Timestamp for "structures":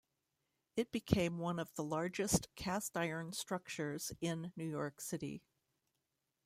3.33-4.11